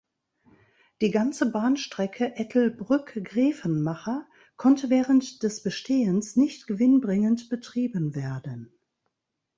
[1.03, 4.25] Die ganze "Bahnstrecke Ettelbrück–Grevenmacher"
[4.57, 8.73] konnte während des Bestehens nicht gewinnbringend betrieben werden.